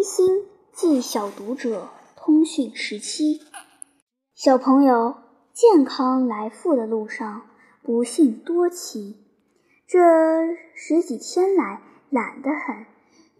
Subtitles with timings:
[0.00, 3.42] 冰心记小读者通讯十七，
[4.34, 5.16] 小朋友，
[5.52, 7.42] 健康来复的路上，
[7.82, 9.18] 不幸多奇。
[9.86, 9.98] 这
[10.74, 12.86] 十几天来懒得很，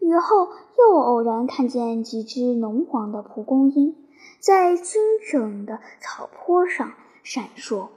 [0.06, 3.96] 雨后又偶然看见几只浓黄的蒲公英
[4.38, 5.00] 在均
[5.32, 6.92] 整的草坡上
[7.22, 7.88] 闪烁，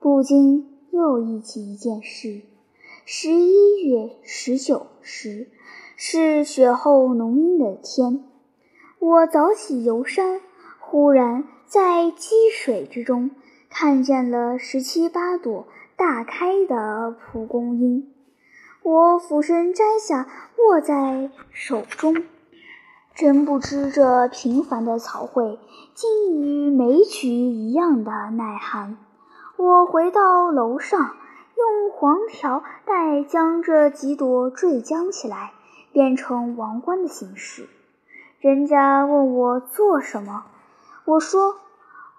[0.00, 2.42] 不禁又忆起一件事：
[3.04, 5.48] 十一月十九时。
[6.02, 8.24] 是雪后浓阴的天，
[8.98, 10.40] 我早起游山，
[10.78, 13.32] 忽然在积水之中
[13.68, 18.10] 看见了十七八朵大开的蒲公英。
[18.82, 22.24] 我俯身摘下，握在手中，
[23.14, 25.58] 真不知这平凡的草卉
[25.92, 28.96] 竟与梅菊一样的耐寒。
[29.58, 31.14] 我回到楼上，
[31.60, 35.52] 用黄条带将这几朵缀将起来。
[35.92, 37.68] 变成王冠的形式。
[38.38, 40.44] 人家问我做什么，
[41.04, 41.56] 我说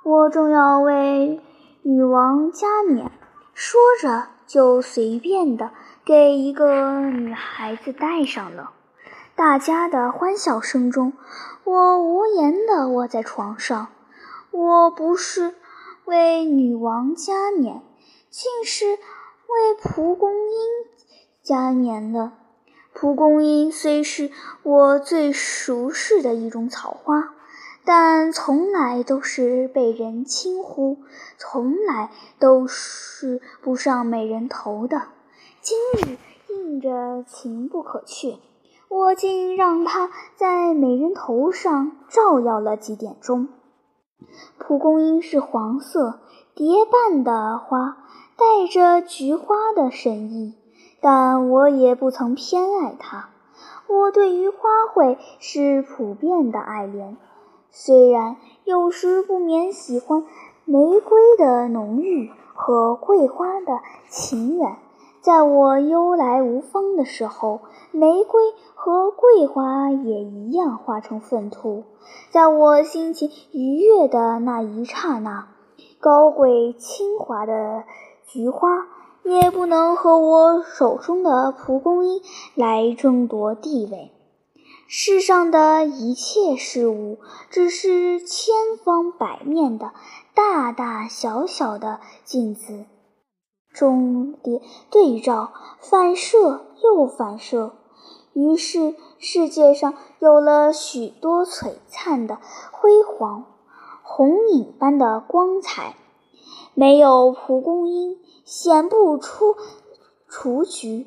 [0.03, 1.39] 我正要为
[1.81, 3.09] 女王加冕。
[3.53, 5.71] 说着，就随便的
[6.03, 8.71] 给一个女孩子戴上了。
[9.35, 11.13] 大家的欢笑声中，
[11.63, 13.87] 我无言的卧在床上。
[14.51, 15.55] 我不是
[16.03, 17.81] 为女王加冕，
[18.29, 18.97] 竟是
[19.53, 20.57] 为蒲公英
[21.41, 22.33] 加冕了。
[22.93, 24.31] 蒲公英虽是
[24.63, 27.33] 我最熟识的一种草花，
[27.85, 30.97] 但从来都是被人轻忽，
[31.37, 35.03] 从来都是不上美人头的。
[35.61, 36.17] 今日
[36.49, 38.39] 应着情不可却，
[38.89, 43.47] 我竟让它在美人头上照耀了几点钟。
[44.59, 46.19] 蒲公英是黄色
[46.53, 47.97] 蝶瓣的花，
[48.41, 50.55] 带着菊花的神意。
[50.99, 53.29] 但我也不曾偏爱它。
[53.87, 54.57] 我对于花
[54.93, 57.15] 卉是普遍的爱怜，
[57.71, 60.25] 虽然有时不免喜欢
[60.65, 63.79] 玫瑰的浓郁和桂花的
[64.09, 64.77] 情远。
[65.21, 68.41] 在我忧来无方的时候，玫瑰
[68.75, 71.83] 和桂花也一样化成粪土；
[72.31, 75.47] 在我心情愉悦的那一刹那，
[75.99, 77.83] 高贵清华的
[78.31, 78.87] 菊花。
[79.23, 82.23] 也不能和我手中的蒲公英
[82.55, 84.11] 来争夺地位。
[84.87, 87.19] 世上的一切事物，
[87.51, 89.91] 只是千方百面的
[90.33, 92.85] 大大小小的镜子，
[93.71, 97.73] 中叠对照，反射又反射，
[98.33, 102.39] 于是世界上有了许多璀璨的
[102.71, 103.45] 辉煌，
[104.01, 105.95] 红影般的光彩。
[106.73, 109.55] 没有蒲公英，显不出
[110.29, 111.05] 雏菊；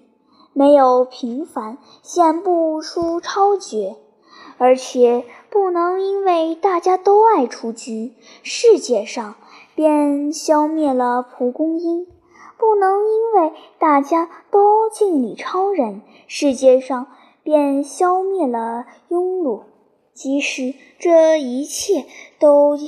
[0.53, 3.97] 没有平凡，显不出超绝。
[4.59, 9.35] 而且不能因为大家都爱雏菊，世界上
[9.75, 12.07] 便消灭了蒲公英；
[12.59, 17.07] 不能因为大家都敬礼超人，世界上
[17.43, 19.63] 便消灭了庸碌。
[20.13, 22.05] 即使这一切
[22.39, 22.79] 都。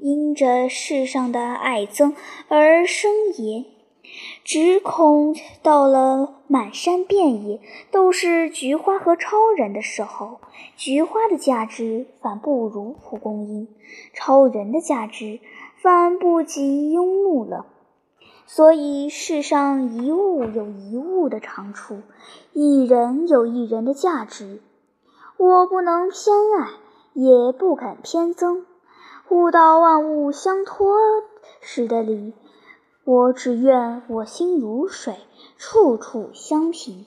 [0.00, 2.14] 因着世上的爱憎
[2.48, 3.64] 而生也，
[4.44, 7.60] 只恐到了满山遍野
[7.90, 10.38] 都是菊花和超人的时候，
[10.76, 13.68] 菊花的价值反不如蒲公英，
[14.14, 15.40] 超人的价值
[15.82, 17.66] 反不及庸碌了。
[18.46, 22.02] 所以世上一物有一物的长处，
[22.52, 24.62] 一人有一人的价值。
[25.36, 26.70] 我不能偏爱，
[27.12, 28.64] 也不肯偏增。
[29.30, 30.96] 悟到万物相托
[31.60, 32.32] 时的理，
[33.04, 35.16] 我只愿我心如水，
[35.58, 37.04] 处处相平。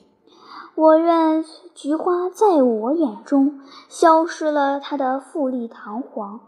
[0.76, 1.44] 我愿
[1.74, 6.40] 菊花在我眼中消失了它的富丽堂皇，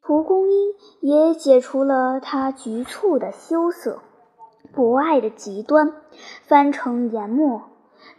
[0.00, 4.00] 蒲公英也解除了它局促的羞涩，
[4.74, 5.92] 博爱的极端
[6.46, 7.62] 翻成研墨。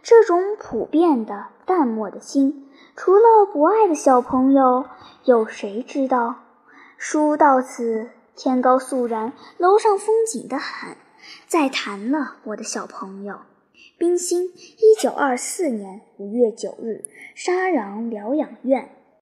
[0.02, 2.67] 这种普遍的淡漠的心。
[3.00, 4.84] 除了不爱的小朋友，
[5.22, 6.34] 有谁知道？
[6.96, 10.96] 书到此，天高肃然，楼上风景的很。
[11.46, 13.36] 再谈了，我的小朋友。
[13.98, 17.04] 冰心，一九二四年五月九日，
[17.36, 18.90] 沙壤疗养院。